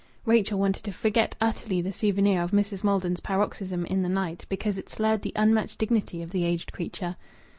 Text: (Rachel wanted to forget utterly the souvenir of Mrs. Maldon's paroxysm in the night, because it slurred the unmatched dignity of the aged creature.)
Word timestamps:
(Rachel 0.25 0.57
wanted 0.57 0.83
to 0.85 0.91
forget 0.93 1.35
utterly 1.39 1.79
the 1.79 1.93
souvenir 1.93 2.41
of 2.41 2.49
Mrs. 2.49 2.83
Maldon's 2.83 3.19
paroxysm 3.19 3.85
in 3.85 4.01
the 4.01 4.09
night, 4.09 4.47
because 4.49 4.79
it 4.79 4.89
slurred 4.89 5.21
the 5.21 5.31
unmatched 5.35 5.77
dignity 5.77 6.23
of 6.23 6.31
the 6.31 6.43
aged 6.43 6.73
creature.) 6.73 7.17